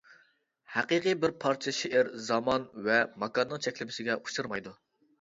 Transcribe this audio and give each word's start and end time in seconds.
ھەقىقىي 0.75 1.15
بىر 1.25 1.33
پارچە 1.43 1.75
شېئىر 1.81 2.11
زامان 2.31 2.67
ۋە 2.91 2.99
ماكاننىڭ 3.27 3.65
چەكلىمىسىگە 3.71 4.21
ئۇچرىمايدۇ. 4.27 4.79